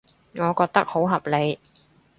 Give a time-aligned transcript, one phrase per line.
[0.33, 1.59] 我覺得好合理